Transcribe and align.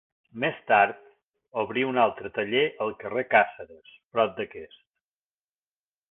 Més 0.43 0.61
tard, 0.69 1.01
obrí 1.63 1.83
un 1.89 1.99
altre 2.03 2.31
taller 2.37 2.63
al 2.85 2.93
carrer 3.03 3.23
Càceres, 3.33 3.91
prop 4.17 4.33
d'aquest. 4.39 4.81